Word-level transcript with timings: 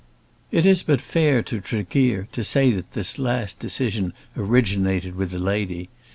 It 0.49 0.65
is 0.65 0.81
but 0.81 0.99
fair 0.99 1.43
to 1.43 1.61
Tregear 1.61 2.27
to 2.31 2.43
say 2.43 2.71
that 2.71 2.93
this 2.93 3.19
last 3.19 3.59
decision 3.59 4.13
originated 4.35 5.13
with 5.15 5.29
the 5.29 5.37
lady. 5.37 5.89